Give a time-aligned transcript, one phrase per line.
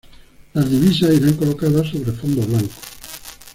[0.53, 2.73] Las divisas irán colocadas sobre fondo blanco.